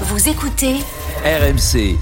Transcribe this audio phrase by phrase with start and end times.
[0.00, 0.74] Vous écoutez
[1.24, 1.96] RMC,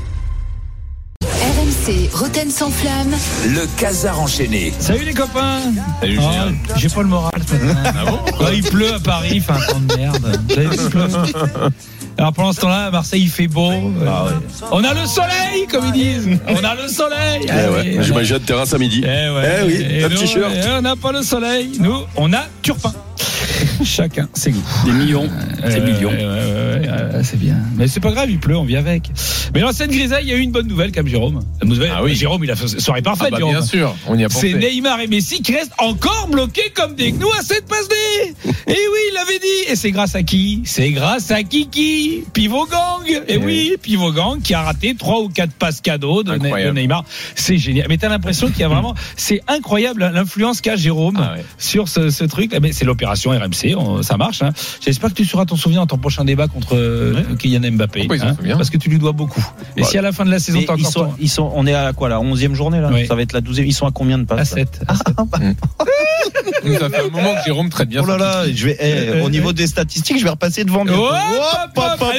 [1.24, 3.12] RMC Roten sans flamme.
[3.46, 4.72] le casar enchaîné.
[4.78, 5.60] Salut les copains
[6.00, 6.74] Salut, Oh.
[6.76, 7.92] J'ai pas le moral ce matin.
[7.96, 10.40] Ah bon Oh, Il pleut à Paris, il fait un temps de merde.
[12.18, 13.72] Alors pendant ce temps-là, à Marseille, il fait beau.
[14.06, 14.26] Ah
[14.70, 16.38] On a le soleil, comme ils disent.
[16.48, 17.46] On a le soleil.
[17.48, 18.04] Eh ouais, oui.
[18.04, 19.02] j'imagine de terrasse à midi.
[19.04, 19.58] Eh ouais.
[19.60, 20.52] Eh oui, un t-shirt.
[20.54, 21.72] eh, On n'a pas le soleil.
[21.80, 22.92] Nous, on a Turpin.
[23.84, 24.60] Chacun ses goûts.
[24.84, 25.28] Des millions.
[25.62, 27.56] Des Euh, ouais, ouais, c'est bien.
[27.76, 29.10] Mais c'est pas grave, il pleut, on vit avec.
[29.54, 31.40] Mais l'ancienne grisaille, il y a eu une bonne nouvelle, comme Jérôme.
[31.92, 32.14] Ah oui.
[32.14, 33.54] Jérôme, il a fait soirée parfaite, Ah bah, Jérôme.
[33.54, 34.74] bien sûr, on y a C'est pensé.
[34.74, 37.94] Neymar et Messi qui restent encore bloqués comme des gnous à cette passe D.
[38.66, 39.70] Et oui, il l'avait dit.
[39.72, 40.62] Et c'est grâce à qui?
[40.64, 43.22] C'est grâce à Kiki, Pivot Gang.
[43.28, 46.74] Et oui, Pivot Gang qui a raté trois ou quatre passes cadeaux de, Ne- Incroyable.
[46.76, 47.04] de Neymar.
[47.34, 47.86] C'est génial.
[47.88, 51.44] Mais t'as l'impression qu'il y a vraiment, c'est incroyable l'influence qu'a Jérôme Ah ouais.
[51.58, 52.56] sur ce, ce truc.
[52.62, 54.42] Mais c'est l'opération RMC, on- ça marche.
[54.42, 54.52] Hein.
[54.84, 58.06] J'espère que tu sauras t'en souvenir dans ton prochain débat contre euh, Kylian Mbappé.
[58.10, 59.44] Il s'en hein, parce que tu lui dois beaucoup.
[59.76, 59.86] Et Ouais.
[59.86, 61.66] si à la fin de la saison t'as ils encore sont, ton- ils sont, on
[61.66, 62.90] est à quoi la 11e journée là?
[62.92, 63.06] Oui.
[63.06, 63.64] Ça va être la 12e.
[63.66, 64.80] Ils sont à combien de à passes 7.
[64.88, 65.06] À sept.
[66.64, 68.84] Nous, ça fait un moment que Jérôme traite bien Oh là là, je vais, eh,
[69.18, 70.84] Euh, au niveau des statistiques, je vais repasser devant.
[70.84, 72.12] Ouais, Hop, pop.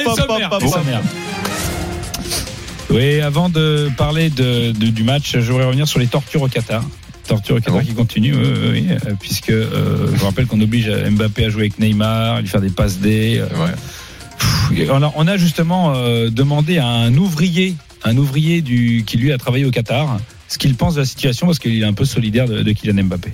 [2.90, 6.48] Oui, avant de parler de, de- du match, je voudrais revenir sur les tortures au
[6.48, 6.82] Qatar.
[7.26, 8.32] Tortures au Qatar Ah bon qui oui,
[8.72, 12.40] oui, euh, puisque euh, je vous rappelle qu'on oblige Mbappé à jouer avec Neymar, à
[12.40, 13.38] lui faire des passes D.
[13.40, 14.86] euh, Ouais.
[14.90, 15.92] on, a, on a justement
[16.30, 20.74] demandé à un ouvrier, un ouvrier du, qui lui a travaillé au Qatar, ce qu'il
[20.74, 23.32] pense de la situation, parce qu'il est un peu solidaire de, de Kylian Mbappé.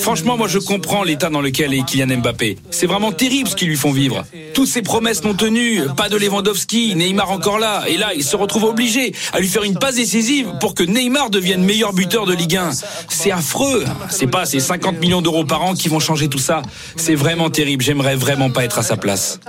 [0.00, 2.58] Franchement, moi je comprends l'état dans lequel est Kylian Mbappé.
[2.70, 4.24] C'est vraiment terrible ce qu'ils lui font vivre.
[4.54, 8.36] Toutes ses promesses non tenues, pas de Lewandowski, Neymar encore là, et là il se
[8.36, 12.34] retrouve obligé à lui faire une passe décisive pour que Neymar devienne meilleur buteur de
[12.34, 12.70] Ligue 1.
[13.08, 13.84] C'est affreux.
[14.10, 16.62] C'est pas ces 50 millions d'euros par an qui vont changer tout ça.
[16.96, 17.82] C'est vraiment terrible.
[17.82, 19.40] J'aimerais vraiment pas être à sa place.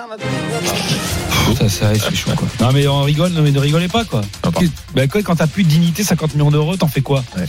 [1.58, 2.48] Ça, ça, c'est chaud, quoi.
[2.62, 4.22] Non, mais on rigole, non, mais ne rigolez pas, quoi.
[4.44, 4.50] Ah.
[4.96, 7.24] Bah, quoi, quand t'as plus de dignité, 50 millions d'euros, t'en fais quoi?
[7.38, 7.46] Ouais.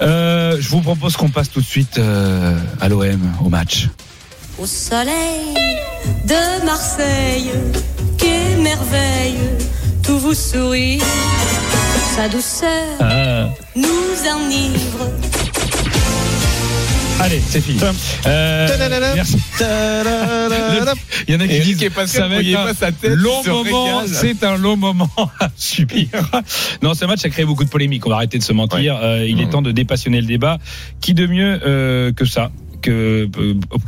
[0.00, 3.88] Euh, Je vous propose qu'on passe tout de suite euh, à l'OM, au match.
[4.58, 5.54] Au soleil
[6.26, 7.50] de Marseille,
[8.18, 9.38] quelle merveille,
[10.02, 11.00] tout vous sourit,
[12.16, 13.46] sa douceur Ah.
[13.74, 15.10] nous enivre.
[17.20, 17.78] Allez, c'est fini.
[18.26, 18.68] Euh,
[19.14, 19.36] merci.
[21.28, 24.02] Il y en a qui disent va voyez être pas sa tête, long moment.
[24.06, 25.10] C'est un long moment
[25.40, 26.08] à subir.
[26.82, 28.06] Non, ce match a créé beaucoup de polémiques.
[28.06, 28.98] On va arrêter de se mentir.
[29.02, 29.50] Euh, il est Mhm.
[29.50, 30.58] temps de dépassionner le débat.
[31.00, 32.50] Qui de mieux euh, que ça
[32.82, 33.30] que,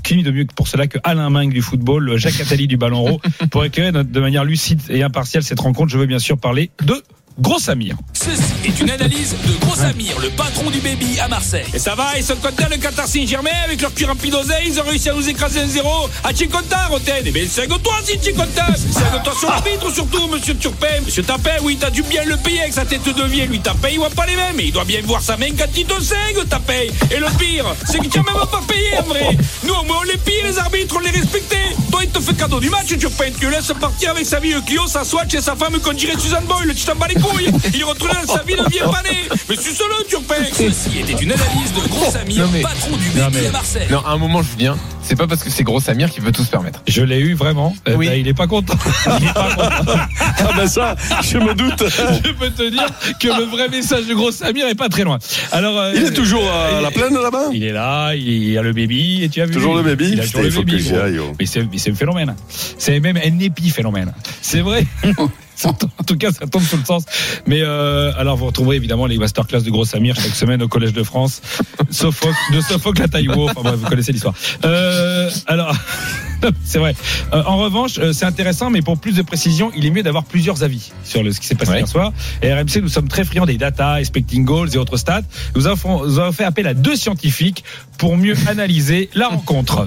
[0.02, 3.20] qui de mieux pour cela que Alain Mingue du football, Jacques Attali du ballon rond,
[3.50, 5.92] pour éclairer de manière lucide et impartiale cette rencontre.
[5.92, 7.02] Je veux bien sûr parler de
[7.38, 7.96] Gros Samir.
[8.26, 11.64] Ceci est une analyse de Gros Amir, le patron du baby à Marseille.
[11.72, 14.82] Et ça va, ils sont contents le Qatar Saint-Germain avec leur rempli d'oseille, ils ont
[14.82, 15.82] réussi à nous écraser 1-0.
[16.24, 18.72] Ah, tu es content, Roten Eh bien, c'est toi si content.
[18.74, 21.00] C'est toi sur l'arbitre surtout, monsieur Turpin.
[21.04, 23.46] Monsieur Tapin, oui, t'as dû bien le payer avec sa tête de vie.
[23.46, 25.66] Lui, Tapin, il voit pas les mêmes, mais il doit bien voir sa main quand
[25.76, 26.86] il te saigne, Tapin.
[27.12, 29.36] Et le pire, c'est tu as même pas payé, en vrai.
[29.62, 31.76] Nous, au moins, on les paye, les arbitres, on les respectait.
[31.92, 33.26] Toi, il te fait cadeau du match, Turpin.
[33.38, 36.18] Tu le laisses partir avec sa vie, Clio, sa swatch et sa femme qu'on dirait
[36.18, 36.74] Suzanne Boyle.
[36.74, 37.50] Tu t'en bats les couilles.
[37.72, 37.84] Il
[38.20, 39.28] retrouve sa vie de vieille panée.
[39.48, 40.34] Mais suis solo, Turpin.
[40.52, 42.10] Ceci était une analyse de Gros
[42.52, 43.86] mais- patron du mais- à Marseille.
[43.90, 46.42] Non, à un moment, Julien, c'est pas parce que c'est gros Samir qu'il peut tout
[46.42, 46.82] se permettre.
[46.88, 47.76] Je l'ai eu vraiment.
[47.86, 48.08] Eh Oui.
[48.08, 48.74] ben, il est pas content.
[49.20, 49.98] Il est pas content.
[50.38, 51.82] Ah ben ça, je me doute.
[52.24, 52.86] Je peux te dire
[53.18, 55.18] que le vrai message de Gros Samir est pas très loin.
[55.50, 57.46] Alors, euh, Il est toujours à la plaine là-bas?
[57.52, 59.52] Il est là, il y a le baby, et tu as vu.
[59.54, 60.10] Toujours le baby?
[60.12, 60.92] Il a toujours le baby.
[61.20, 61.32] oh.
[61.38, 62.34] Mais c'est, un phénomène.
[62.48, 64.12] C'est même un épi phénomène.
[64.42, 64.86] C'est vrai.
[65.64, 67.04] en tout cas, ça tombe sous le sens.
[67.46, 70.92] Mais euh, alors, vous retrouverez évidemment les masterclass de Gros Samir chaque semaine au Collège
[70.92, 71.40] de France.
[71.88, 73.48] De Sophocle à Taïwo.
[73.48, 74.34] Enfin bref, vous connaissez l'histoire.
[74.64, 74.95] Euh,
[75.46, 75.74] alors,
[76.64, 76.94] c'est vrai.
[77.32, 80.24] Euh, en revanche, euh, c'est intéressant, mais pour plus de précision, il est mieux d'avoir
[80.24, 81.78] plusieurs avis sur le, ce qui s'est passé Ouais.
[81.78, 82.12] hier soir.
[82.42, 85.22] Et RMC, nous sommes très friands des data, expecting goals et autres stats.
[85.54, 87.64] Nous avons, nous avons fait appel à deux scientifiques
[87.98, 89.86] pour mieux analyser la rencontre.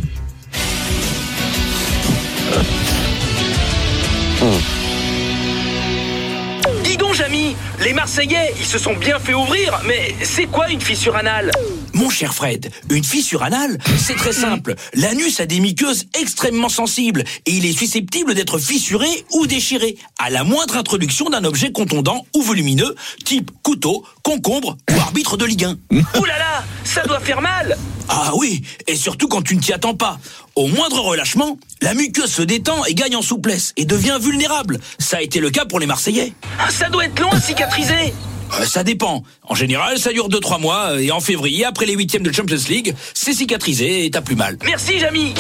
[6.84, 10.82] Dis donc, Jamy, les Marseillais, ils se sont bien fait ouvrir, mais c'est quoi une
[10.82, 11.52] fissure anale?
[12.00, 14.76] Mon cher Fred, une fissure anale, c'est très simple.
[14.94, 20.30] L'anus a des muqueuses extrêmement sensibles et il est susceptible d'être fissuré ou déchiré à
[20.30, 25.66] la moindre introduction d'un objet contondant ou volumineux, type couteau, concombre ou arbitre de Ligue
[25.66, 25.72] 1.
[25.92, 29.74] Ouh là là, ça doit faire mal Ah oui, et surtout quand tu ne t'y
[29.74, 30.22] attends pas.
[30.56, 34.80] Au moindre relâchement, la muqueuse se détend et gagne en souplesse et devient vulnérable.
[35.00, 36.32] Ça a été le cas pour les Marseillais.
[36.70, 38.14] Ça doit être long à cicatriser
[38.60, 39.24] Euh, ça dépend.
[39.44, 42.58] En général, ça dure 2-3 mois euh, et en février, après les huitièmes de Champions
[42.70, 44.58] League, c'est cicatrisé et t'as plus mal.
[44.66, 45.34] Merci, Jamy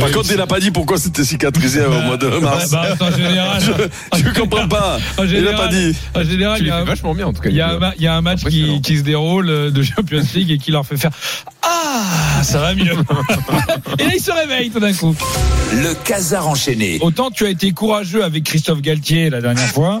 [0.00, 2.70] Par contre, il n'a pas dit pourquoi c'était cicatrisé au mois de mars.
[2.70, 3.62] Bah, en général,
[4.16, 4.98] Je ne comprends pas.
[5.16, 5.94] en Il n'a pas dit.
[6.14, 7.48] en général, il y a vachement bien en tout cas.
[7.50, 7.80] il y, a un, Nico.
[7.80, 10.58] ma- il y a un match qui, qui se déroule euh, de Champions League et
[10.58, 11.10] qui leur fait faire
[11.62, 12.92] Ah, ça va mieux.
[13.98, 15.14] et là, ils se réveillent tout d'un coup.
[15.72, 16.98] Le casar enchaîné.
[17.00, 20.00] Autant tu as été courageux avec Christophe Galtier la dernière fois.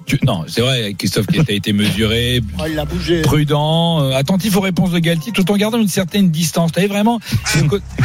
[0.11, 3.21] Tu- non, c'est vrai, Christophe qui a été mesuré, Oh, il a bougé.
[3.21, 6.73] prudent, euh, attentif aux réponses de Galtier, tout en gardant une certaine distance.
[6.73, 7.19] T'avais vraiment,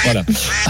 [0.04, 0.22] voilà.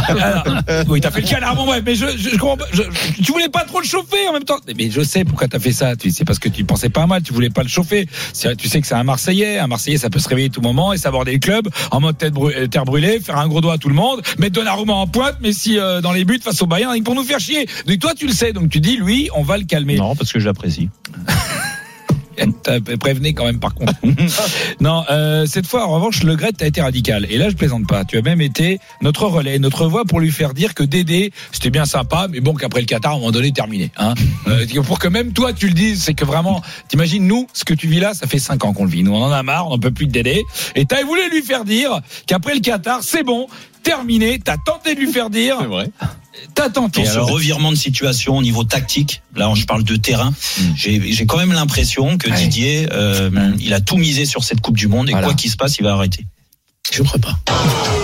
[0.08, 0.44] Alors,
[0.88, 1.54] oui, t'as fait le canard.
[1.56, 2.64] Bon bref, mais je, je, je comprends pas.
[2.72, 4.56] je- je- tu voulais pas trop le chauffer en même temps.
[4.78, 5.94] Mais je sais pourquoi t'as fait ça.
[5.96, 7.22] Tu- C'est parce que tu pensais pas mal.
[7.22, 8.06] Tu voulais pas le chauffer.
[8.58, 9.58] Tu sais que c'est un Marseillais.
[9.58, 12.32] Un Marseillais, ça peut se réveiller tout moment et s'aborder le club en mode tête
[12.38, 15.36] euh, terre brûlée, faire un gros doigt à tout le monde, mettre Donnarumma en pointe,
[15.42, 17.66] mais si euh, dans les buts face au Bayern, pour nous faire chier.
[17.86, 18.52] Donc toi, tu le sais.
[18.54, 19.96] Donc tu dis, lui, on va le calmer.
[19.96, 20.88] Non, parce que je l'apprécie.
[22.62, 23.94] T'as prévenu quand même par contre.
[24.80, 27.26] non, euh, cette fois en revanche, le Gret a été radical.
[27.30, 28.04] Et là, je plaisante pas.
[28.04, 31.70] Tu as même été notre relais, notre voix pour lui faire dire que Dédé, c'était
[31.70, 33.90] bien sympa, mais bon qu'après le Qatar, à un moment donné, terminé.
[33.96, 34.14] Hein
[34.48, 37.74] Euh, pour que même toi, tu le dises, c'est que vraiment, t'imagines nous, ce que
[37.74, 39.02] tu vis là, ça fait cinq ans qu'on le vit.
[39.02, 40.44] Nous, on en a marre, on n'en peut plus de Dédé.
[40.76, 43.48] Et t'as voulu lui faire dire qu'après le Qatar, c'est bon.
[43.82, 45.90] Terminé, t'as tenté de lui faire dire, C'est vrai.
[46.54, 47.00] T'as tenté.
[47.02, 50.32] Dans ce Alors, revirement de situation au niveau tactique, là je parle de terrain,
[50.76, 52.36] j'ai j'ai quand même l'impression que Ouais.
[52.36, 53.30] Didier, euh,
[53.60, 55.26] il a tout misé sur cette Coupe du Monde et Voilà.
[55.28, 56.26] quoi qu'il se passe, il va arrêter.
[56.92, 57.36] Je crois pas.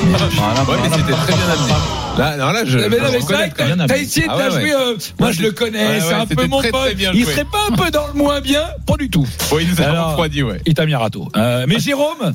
[0.02, 1.72] Ouais, mais c'était très bien amené.
[2.18, 2.78] Là, non, là, je.
[2.78, 3.86] Mais non, je mais c'est même.
[3.86, 4.72] t'as essayé de Ah la ouais, jouer.
[4.74, 6.80] euh, moi, je le connais, Ouais, c'est ouais, un peu mon très, pote.
[6.82, 8.64] très bien Il serait pas un peu dans le moins bien?
[8.86, 9.26] Pas du tout.
[9.52, 10.60] Ouais, il nous a Alors, refroidi, ouais.
[10.66, 11.28] Il t'a mis un râteau.
[11.36, 12.34] Euh, mais Jérôme,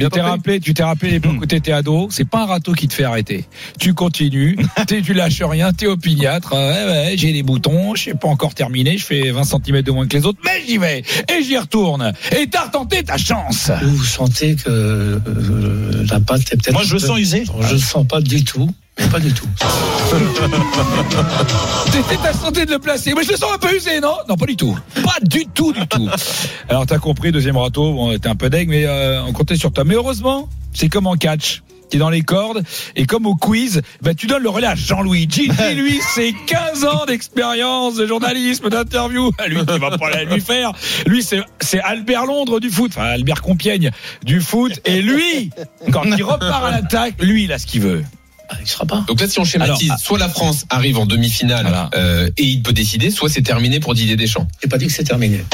[0.00, 2.08] bien tu t'es rappelé, tu t'es rappelé l'époque où t'étais ado.
[2.10, 3.44] C'est pas un râteau qui te fait arrêter.
[3.78, 6.52] Tu continues, t'es, tu lâches rien, t'es opiniâtre.
[6.54, 9.82] Euh, Ouais, ouais, j'ai les boutons, je sais pas encore terminé, je fais 20 cm
[9.82, 12.12] de moins que les autres, mais j'y vais et j'y retourne.
[12.38, 13.70] Et t'as retenté ta chance.
[13.82, 16.72] Vous, vous sentez que euh, la pâte est peut-être.
[16.72, 17.44] Moi je le sens usé.
[17.60, 18.70] Je le sens pas du tout.
[19.10, 19.46] Pas du tout.
[21.92, 23.14] T'étais ta santé de le placer.
[23.16, 24.14] Mais je le sens un peu usé, non?
[24.28, 24.76] Non, pas du tout.
[25.02, 26.08] Pas du tout, du tout.
[26.68, 29.72] Alors, t'as compris, deuxième râteau, bon, t'es un peu deg, mais euh, on comptait sur
[29.72, 29.84] toi.
[29.84, 31.62] Mais heureusement, c'est comme en catch.
[31.88, 32.62] T'es dans les cordes,
[32.94, 35.26] et comme au quiz, bah, tu donnes le relais à Jean-Louis.
[35.28, 39.32] Gigi, lui, c'est 15 ans d'expérience de journalisme, d'interview.
[39.48, 40.70] Lui, tu vas pas la lui faire.
[41.06, 43.90] Lui, c'est, c'est Albert Londres du foot, enfin, Albert Compiègne
[44.22, 44.80] du foot.
[44.84, 45.50] Et lui,
[45.92, 48.04] quand il repart à l'attaque, lui, il a ce qu'il veut.
[48.52, 49.04] Ah, il sera pas.
[49.06, 51.88] Donc là, si on schématise, soit la France arrive en demi-finale Voilà.
[51.94, 54.48] euh, et il peut décider, soit c'est terminé pour Didier Deschamps.
[54.60, 55.44] J'ai pas dit que c'est terminé.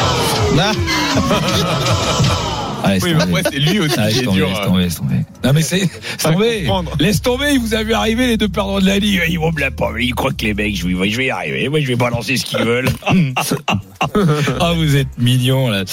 [0.58, 0.72] Ah,
[2.94, 4.48] laisse Oui, mais après, c'est lui aussi Ah, qui est tomber, dur.
[4.48, 5.14] laisse tomber, laisse tomber.
[5.44, 5.90] Non mais c'est laisse
[6.22, 6.68] tomber.
[7.00, 9.20] Laisse tomber, il vous a vu arriver les deux perdants de la ligue.
[9.28, 9.90] Ils vont me la pas.
[9.98, 11.68] Ils croient que les mecs, je vais, je vais y arriver.
[11.68, 12.88] Moi, je vais balancer ce qu'ils veulent.
[14.60, 15.84] ah, vous êtes mignons là.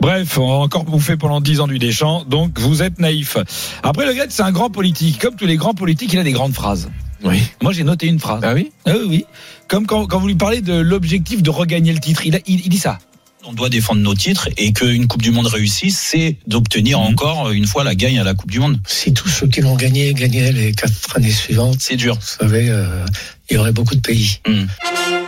[0.00, 3.36] Bref, on a encore bouffé pendant 10 ans du Deschamps, donc vous êtes naïf.
[3.82, 5.18] Après, le Gret, c'est un grand politique.
[5.20, 6.90] Comme tous les grands politiques, il a des grandes phrases.
[7.24, 7.40] Oui.
[7.62, 8.40] Moi, j'ai noté une phrase.
[8.42, 8.72] Ah oui?
[8.84, 9.24] Ah oui, oui.
[9.68, 12.60] Comme quand, quand vous lui parlez de l'objectif de regagner le titre, il, a- il,
[12.60, 12.98] il dit ça.
[13.44, 17.06] On doit défendre nos titres et qu'une Coupe du Monde réussie, c'est d'obtenir Mhm.
[17.06, 18.78] encore une fois la gagne à la Coupe du Monde.
[18.86, 22.14] Si tous ceux qui l'ont gagné gagnaient les quatre années suivantes, C'est dur.
[22.14, 23.04] vous savez, euh,
[23.50, 24.38] il y aurait beaucoup de pays.
[24.46, 24.66] Hmm.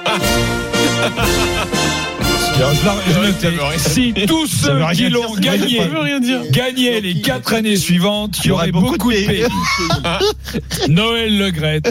[3.79, 5.81] si tous ceux qui l'ont gagné
[6.51, 9.45] gagnaient les quatre années suivantes, il y aurait beaucoup, de pays.
[10.89, 11.83] Noël Le Gret,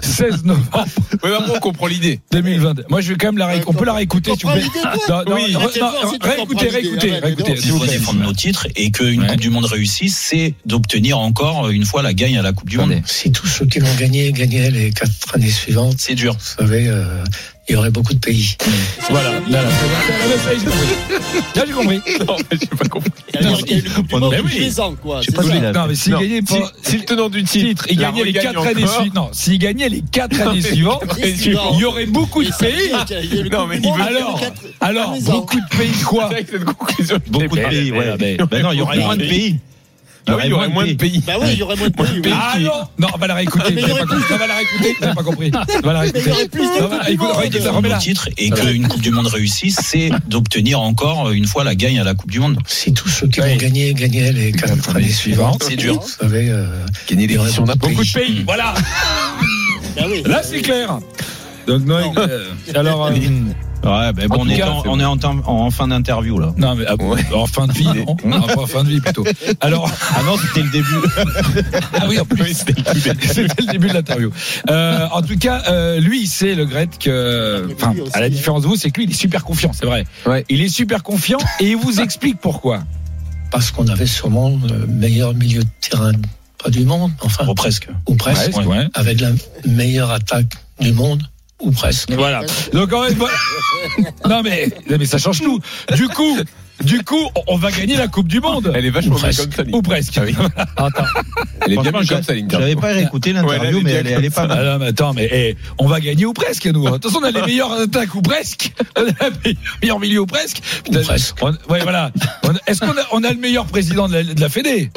[0.00, 0.86] 16 novembre
[1.22, 2.20] Oui, mais on comprend l'idée.
[2.32, 2.84] 2022.
[2.88, 4.62] Moi, je vais quand même la ré- on peut la réécouter, s'il vous plaît.
[4.62, 5.82] Si tu
[6.26, 9.26] réécoutez, réécoutez, réécoutez, On vous défendre nos titres et qu'une.
[9.26, 12.78] Coupe du Monde réussie, c'est d'obtenir encore une fois la gagne à la Coupe du
[12.78, 12.94] Monde.
[13.06, 16.32] Si tous ceux qui l'ont gagné gagnaient les quatre années suivantes, C'est dur.
[16.34, 17.22] vous savez, euh,
[17.68, 18.56] il y aurait beaucoup de pays.
[19.10, 20.88] Voilà, là, là, là, j'ai compris.
[21.54, 22.00] Là, j'ai compris.
[22.26, 23.10] Non, mais j'ai pas compris.
[23.32, 24.58] Qu'il y a Coupe du Monde tous oui.
[24.58, 25.20] les ans, quoi.
[25.34, 25.72] Pas ça.
[25.72, 26.72] Non, mais s'il Non, gagnait si, pas.
[26.82, 28.94] si le tenant du titre, il gagnait les regagne quatre années encore.
[29.00, 29.14] suivantes.
[29.14, 32.90] Non, s'il gagnait les quatre années mais- suivantes, il y aurait beaucoup de pays.
[33.50, 34.40] Non, Coupe mais il Alors,
[34.80, 38.16] alors, beaucoup de pays quoi Avec cette conclusion, je Beaucoup de pays, ouais.
[38.50, 39.58] Ben non, il y aurait moins de pays.
[40.28, 41.22] Ah oui, il y aurait moins de pays.
[41.26, 42.32] Bah oui, il y aurait moins de pays.
[42.32, 43.76] Ah non, non, on va la réécouter.
[43.82, 44.96] On va la réécouter.
[44.98, 45.50] Vous avez pas compris.
[45.82, 47.60] On va la Mais il y réécouter.
[47.60, 51.74] Non, nos titres et qu'une Coupe du Monde réussie, c'est d'obtenir encore une fois la
[51.74, 52.58] gagne à la Coupe du Monde.
[52.66, 53.50] Si tous ceux qui Oui.
[53.50, 56.00] l'ont gagné gagnaient les quatre années suivantes, C'est dur.
[56.22, 58.42] euh, Gagner il y aurait beaucoup de pays.
[58.46, 58.74] Voilà.
[59.96, 60.02] Bah.
[60.26, 60.98] Là, c'est clair.
[61.66, 63.10] Donc, Noël, euh, alors, euh,
[63.84, 66.52] Ouais, ben bon, on est, en, on est en, temps- en fin d'interview là.
[66.56, 66.94] non, mais ah,
[67.34, 68.16] en fin de vie, non.
[68.24, 69.24] Non, pas en fin de vie plutôt.
[69.60, 70.96] Alors, Ah non, c'était le début.
[71.94, 74.30] ah oui, en plus, c'était le début de l'interview.
[74.68, 78.62] Euh, en tout cas, euh, lui, il sait le Gret que, enfin, à la différence
[78.62, 80.04] de vous, c'est que lui, il est super confiant, c'est vrai.
[80.26, 80.44] Ouais.
[80.48, 82.80] Il est super confiant et il vous explique pourquoi.
[83.50, 86.12] Parce qu'on avait sûrement le meilleur milieu de terrain
[86.62, 87.88] pas du monde, enfin, Bon, presque.
[88.08, 88.88] ou presque, Presque, ouais.
[88.94, 89.30] avec la
[89.64, 91.22] meilleure attaque du monde,
[91.60, 92.12] ou presque.
[92.12, 92.42] Voilà.
[92.72, 93.34] Donc en fait, voilà.
[94.28, 95.60] non mais, non, mais ça change tout.
[95.94, 96.36] Du coup,
[96.84, 98.70] du coup, on va gagner la Coupe du Monde.
[98.74, 99.42] Elle est vachement bien presque.
[99.42, 99.74] comme ça, Link.
[99.76, 100.18] Ou presque.
[100.76, 101.04] Attends,
[101.62, 102.20] Elle est bien comme ça.
[102.48, 104.64] J'avais pas réécouté l'interview, Ouais, mais elle est elle est, elle est pas Ah mal.
[104.64, 106.84] non, mais attends, mais eh, on va gagner ou presque, nous?
[106.84, 108.72] De toute façon, on a les meilleures attaques ou presque.
[108.96, 110.60] On a les meilleurs milieux ou presque.
[110.84, 111.34] Putain, Ou presque.
[111.42, 112.12] on- ouais, voilà.
[112.44, 114.90] On- Est-ce qu'on a, on a le meilleur président de la, de la Fédé?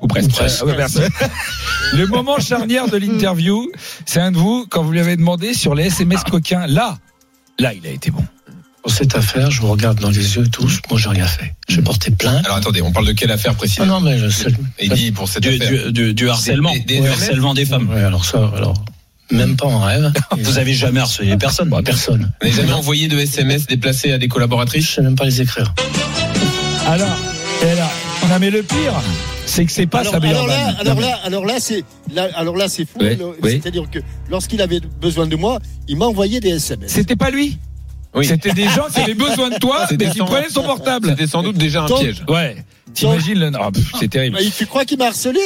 [0.00, 0.30] Ou presque.
[0.30, 0.62] Presque.
[0.62, 0.76] Ah ouais.
[1.94, 3.70] Le moment charnière de l'interview,
[4.06, 6.66] c'est un de vous, quand vous lui avez demandé sur les SMS coquins.
[6.66, 6.98] Là,
[7.58, 8.24] là, il a été bon.
[8.82, 11.54] pour cette affaire, je vous regarde dans les yeux tous, moi j'ai rien fait.
[11.68, 12.44] J'ai porté plainte.
[12.46, 14.50] Alors attendez, on parle de quelle affaire Ah précisément non, mais je sais.
[14.80, 15.86] Il dit pour cette Du, affaire.
[15.86, 16.72] du, du, du harcèlement.
[16.72, 17.88] Des- des du harcèlement des femmes.
[17.90, 18.82] Ouais, alors ça, alors,
[19.32, 20.12] même pas en rêve.
[20.38, 21.68] Vous avez jamais harcelé personne.
[21.68, 22.32] Bah, personne.
[22.40, 25.40] Vous n'avez jamais envoyé de SMS déplacés à des Je collaboratrices sais même pas les
[25.42, 25.74] écrire.
[26.86, 27.08] Alors,
[28.30, 28.92] et là, on a mais le pire,
[29.46, 30.76] c'est que c'est pas alors, sa meilleure alors là, vanne.
[30.80, 32.98] alors Non, mais- là, alors là, c'est, là, alors là, c'est fou.
[33.00, 33.60] Oui, Le- oui.
[33.62, 35.58] C'est-à-dire que lorsqu'il avait besoin de moi,
[35.88, 36.90] il m'a envoyé des SMS.
[36.92, 37.58] C'était pas lui.
[38.14, 38.26] Oui.
[38.26, 41.08] C'était des gens qui avaient besoin de toi, C'était mais qui prenaient son portable.
[41.10, 42.22] C'était sans doute déjà un Donc- piège.
[42.28, 42.56] Ouais.
[42.94, 43.50] T'imagines le.
[43.72, 44.36] Pff, c'est terrible.
[44.40, 45.38] Mais tu crois qu'il m'a harcelé?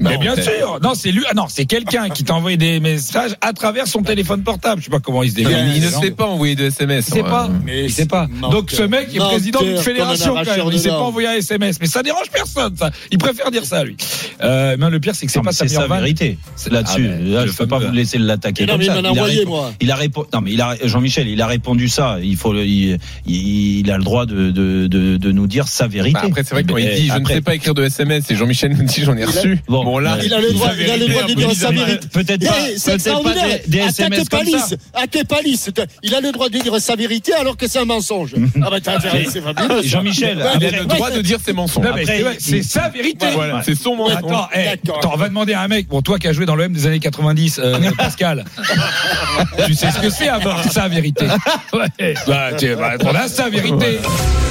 [0.00, 0.78] Mais bien sûr.
[0.82, 1.22] Non, c'est lui.
[1.30, 4.80] Ah non, c'est quelqu'un qui t'a envoyé des messages à travers son téléphone portable.
[4.80, 5.76] Je sais pas comment il se Il, débrouille.
[5.76, 7.06] il ne sait pas envoyer de SMS.
[7.08, 7.24] Il sait hein.
[7.24, 7.48] pas.
[7.64, 8.28] Mais Il sait pas.
[8.50, 10.66] Donc ce mec est président d'une fédération quand même.
[10.72, 11.78] Il sait pas envoyer un SMS.
[11.80, 12.90] Mais ça dérange personne, ça.
[13.12, 13.96] Il préfère dire ça, lui.
[14.42, 16.38] Euh, mais le pire, c'est que c'est pas sa vérité.
[16.56, 18.88] C'est Là-dessus, Ah, là, le je peux pas vous laisser l'attaquer Non, comme mais il
[18.88, 18.94] ça.
[18.94, 19.72] a Il a envoyé, répondu- moi.
[19.80, 20.28] Il a répondu.
[20.34, 22.18] Non, mais il a Jean-Michel, il a répondu ça.
[22.22, 26.14] Il faut, le- il, a le droit de, de, de, de nous dire sa vérité.
[26.14, 28.30] Bah, après, c'est vrai que quand il dit je ne sais pas écrire de SMS
[28.30, 29.60] et Jean-Michel nous dit j'en ai reçu.
[29.68, 31.34] Bon, Bon, là, Il a le droit, sa il a le vérité droit un de
[31.34, 32.08] dire sa vérité.
[32.12, 33.44] Peut-être pas, c'est pas extraordinaire.
[33.44, 34.28] Attaque.
[34.28, 35.66] Palis, attaque Palis.
[36.02, 38.34] Il a le droit de dire sa vérité alors que c'est un mensonge.
[38.62, 39.82] ah bah t'as intérêt, c'est fabuleux.
[39.82, 39.88] ça.
[39.88, 41.84] Jean-Michel, Il a le droit de dire ses mensonges.
[41.84, 43.26] Non, mais Après, c'est sa vérité.
[43.64, 44.16] C'est son mensonge.
[44.16, 46.56] Attends, eh, attends, on va demander à un mec, bon, toi qui as joué dans
[46.56, 48.44] le M des années 90, euh, Pascal,
[49.66, 51.26] tu sais ce que c'est avoir sa vérité.
[51.72, 52.14] Ouais.
[52.26, 52.50] Bah,
[53.04, 53.98] on a sa vérité.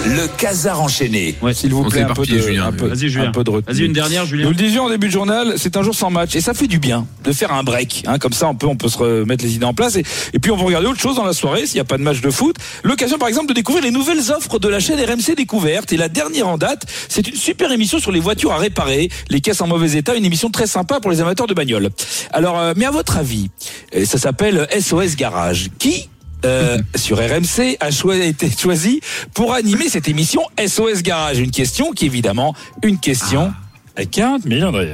[0.06, 1.36] Le casar enchaîné.
[1.54, 2.66] S'il vous On plaît, un peu, de, Julien.
[2.68, 3.30] un, peu, Vas-y, Julien.
[3.30, 3.74] un peu de retenue.
[3.74, 4.44] Vas-y, une dernière, Julien.
[4.44, 6.68] Nous le disions en début de journal, c'est un jour sans match et ça fait
[6.68, 8.04] du bien de faire un break.
[8.08, 10.04] Hein, comme ça, on peut, on peut se remettre les idées en place et,
[10.34, 12.04] et puis on va regarder autre chose dans la soirée s'il n'y a pas de
[12.04, 12.58] match de foot.
[12.84, 16.10] L'occasion, par exemple, de découvrir les nouvelles offres de la chaîne RMC Découverte et la
[16.10, 19.68] dernière en date, c'est une super émission sur les voitures à réparer, les caisses en
[19.68, 21.90] mauvais état, une émission très sympa pour les amateurs de bagnoles.
[22.32, 23.50] Alors, euh, mais à votre avis,
[23.96, 25.70] euh, ça s'appelle SOS Garage.
[25.80, 26.10] Qui
[26.46, 29.00] euh, sur RMC a choi- été choisi
[29.34, 31.40] pour animer cette émission SOS Garage?
[31.40, 32.54] Une question qui évidemment
[32.84, 33.54] une question à
[33.96, 34.88] 40 millions de.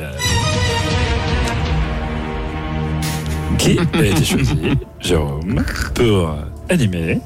[3.58, 4.58] Qui a été choisi,
[5.00, 5.64] Jérôme,
[5.96, 6.36] pour
[6.70, 7.20] animer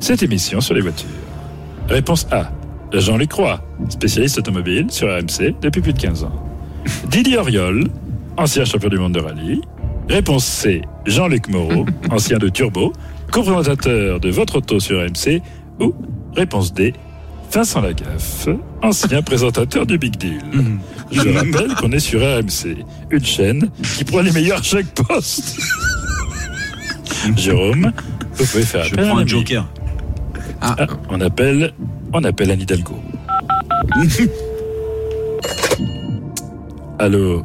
[0.00, 1.08] cette émission sur les voitures?
[1.88, 2.50] Réponse A.
[2.92, 6.32] Jean-Luc Roy, spécialiste automobile sur RMC depuis plus de 15 ans.
[7.08, 7.84] Didier Oriol,
[8.38, 9.60] ancien champion du monde de rallye.
[10.08, 10.80] Réponse C.
[11.06, 12.94] Jean-Luc Moreau, ancien de Turbo,
[13.30, 15.42] co-présentateur de Votre Auto sur RMC.
[15.80, 15.94] Ou
[16.34, 16.94] réponse D.
[17.50, 18.48] Vincent Lagaffe,
[18.82, 20.40] ancien présentateur du Big Deal.
[21.10, 25.58] Je rappelle qu'on est sur RMC, une chaîne qui prend les meilleurs chèques poste.
[27.36, 27.90] Jérôme,
[28.34, 29.66] vous pouvez faire Je appel à prends un joker.
[30.60, 30.76] Ah,
[31.08, 31.72] on appelle,
[32.12, 33.00] on appelle Anne Hidalgo.
[37.00, 37.44] Allô,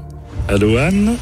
[0.50, 1.16] allô Anne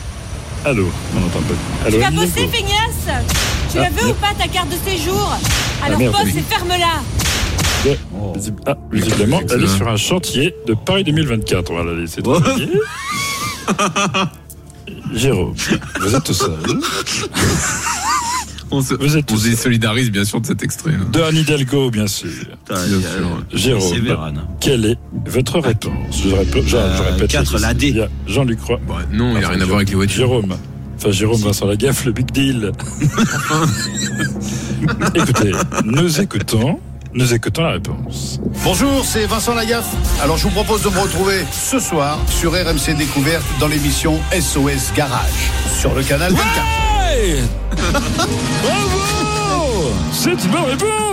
[0.63, 1.53] Allô, on n'entend pas.
[1.88, 3.25] Allô, Tu vas bosser, feignasse?
[3.71, 5.35] Tu la Ah, veux ou pas ta carte de séjour?
[5.85, 6.38] Alors merde, bosse oui.
[6.38, 7.01] et ferme-la
[8.67, 11.71] Ah, visiblement, elle est sur un chantier de Paris 2024.
[11.71, 12.69] On va la laisser travailler.
[15.13, 15.53] Jérôme,
[16.01, 16.51] vous êtes tout seul.
[18.73, 19.51] On se, Vous êtes on se seul.
[19.51, 20.93] désolidarise bien sûr de cet extrait.
[20.93, 21.05] hein.
[21.11, 22.29] De Anne Hidalgo, bien sûr.
[23.53, 26.21] Jérôme, quelle est votre réponse?
[26.23, 27.31] Je, répète- je- je Euh, répète.
[27.31, 28.05] quatre, les- la D.
[28.27, 28.79] Jean-Luc Roy.
[28.88, 30.15] Bon, non, il n'y a rien à voir avec les voitures.
[30.27, 30.55] Jérôme.
[30.97, 32.71] Enfin, Jérôme Vincent Lagaffe, le big deal.
[35.15, 35.51] Écoutez,
[35.83, 36.79] nous écoutons,
[37.13, 38.39] nous écoutons la réponse.
[38.63, 39.93] Bonjour, c'est Vincent Lagaffe.
[40.21, 44.93] Alors je vous propose de me retrouver ce soir sur RMC Découverte dans l'émission SOS
[44.95, 46.47] Garage sur le canal 24.
[47.11, 47.41] Hey
[48.63, 51.10] Bravo C'est une bonne réponse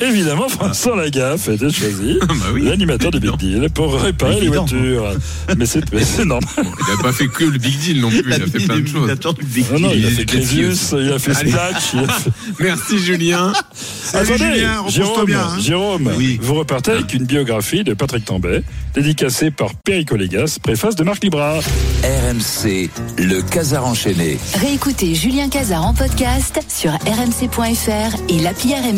[0.00, 2.64] Évidemment, Vincent Lagaffe a été choisi, bah oui.
[2.64, 5.12] l'animateur du Big Deal, pour réparer les voitures.
[5.56, 6.50] Mais c'est normal.
[6.56, 8.86] Il n'a pas fait que le Big Deal non plus, il a fait plein de
[8.86, 9.10] choses.
[9.72, 11.50] Non, non, il a fait Crésus, il a fait fait...
[12.60, 13.52] Merci Julien.
[14.12, 15.58] Attendez, Jérôme, bien, hein.
[15.60, 18.62] Jérôme vous repartez avec une biographie de Patrick Tambay,
[18.94, 21.58] dédicacée par Perico Légas, préface de Marc Libra.
[22.02, 22.88] RMC,
[23.18, 24.38] le casar enchaîné.
[24.54, 28.74] Réécoutez Julien Cazard en podcast sur rmc.fr et l'appli